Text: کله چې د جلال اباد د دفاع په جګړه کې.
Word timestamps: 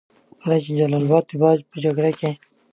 کله 0.41 0.57
چې 0.63 0.69
د 0.71 0.75
جلال 0.79 1.03
اباد 1.05 1.23
د 1.27 1.29
دفاع 1.31 1.55
په 1.71 1.77
جګړه 1.83 2.11
کې. 2.19 2.31